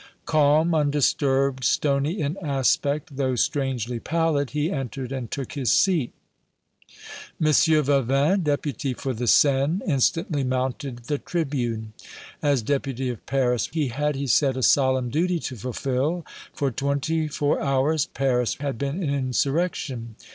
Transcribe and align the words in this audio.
Calm, 0.25 0.73
undisturbed, 0.73 1.63
stony 1.63 2.19
in 2.21 2.35
aspect, 2.37 3.17
though 3.17 3.35
strangely 3.35 3.99
pallid, 3.99 4.49
he 4.49 4.71
entered 4.71 5.11
and 5.11 5.29
took 5.29 5.53
his 5.53 5.71
seat. 5.71 6.11
M. 7.39 7.45
Vavin, 7.53 8.41
Deputy 8.41 8.95
for 8.95 9.13
the 9.13 9.27
Seine, 9.27 9.79
instantly 9.85 10.43
mounted 10.43 11.03
the 11.03 11.19
tribune. 11.19 11.93
As 12.41 12.63
Deputy 12.63 13.09
of 13.09 13.23
Paris 13.27 13.69
he 13.71 13.89
had, 13.89 14.15
he 14.15 14.25
said, 14.25 14.57
a 14.57 14.63
solemn 14.63 15.11
duty 15.11 15.39
to 15.41 15.55
fulfill. 15.55 16.25
For 16.51 16.71
twenty 16.71 17.27
four 17.27 17.59
hours 17.61 18.07
Paris 18.07 18.55
had 18.55 18.79
been 18.79 19.03
in 19.03 19.13
insurrection. 19.13 20.15